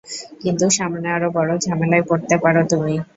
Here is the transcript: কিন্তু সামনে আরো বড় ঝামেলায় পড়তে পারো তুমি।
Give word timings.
কিন্তু 0.41 0.65
সামনে 0.69 1.07
আরো 1.11 1.27
বড় 1.31 1.51
ঝামেলায় 1.65 2.05
পড়তে 2.09 2.35
পারো 2.43 2.61
তুমি। 2.71 2.95